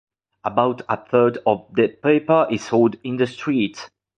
About 0.43 0.81
a 0.89 0.97
third 0.97 1.37
of 1.45 1.67
the 1.75 1.89
paper 1.89 2.47
is 2.49 2.63
sold 2.65 2.95
in 3.03 3.17
the 3.17 3.27
streets. 3.27 3.91